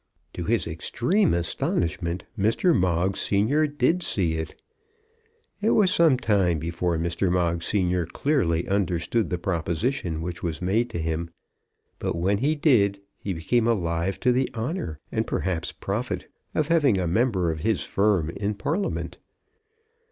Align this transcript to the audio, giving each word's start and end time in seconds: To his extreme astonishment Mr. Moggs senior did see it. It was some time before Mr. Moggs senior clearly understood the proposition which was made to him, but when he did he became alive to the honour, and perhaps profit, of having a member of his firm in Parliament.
To 0.33 0.45
his 0.45 0.65
extreme 0.65 1.31
astonishment 1.35 2.23
Mr. 2.35 2.75
Moggs 2.75 3.19
senior 3.19 3.67
did 3.67 4.01
see 4.01 4.33
it. 4.33 4.59
It 5.61 5.69
was 5.69 5.93
some 5.93 6.17
time 6.17 6.57
before 6.57 6.97
Mr. 6.97 7.31
Moggs 7.31 7.67
senior 7.67 8.07
clearly 8.07 8.67
understood 8.67 9.29
the 9.29 9.37
proposition 9.37 10.23
which 10.23 10.41
was 10.41 10.59
made 10.59 10.89
to 10.89 10.99
him, 10.99 11.29
but 11.99 12.15
when 12.15 12.39
he 12.39 12.55
did 12.55 12.99
he 13.19 13.31
became 13.31 13.67
alive 13.67 14.19
to 14.21 14.31
the 14.31 14.49
honour, 14.55 14.99
and 15.11 15.27
perhaps 15.27 15.71
profit, 15.71 16.25
of 16.55 16.69
having 16.69 16.97
a 16.99 17.05
member 17.07 17.51
of 17.51 17.59
his 17.59 17.83
firm 17.83 18.31
in 18.31 18.55
Parliament. 18.55 19.19